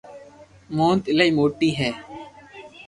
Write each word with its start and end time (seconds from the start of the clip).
مونٽ 0.75 1.03
ايلائي 1.09 1.31
موٽي 1.39 1.69
ھي 1.79 1.89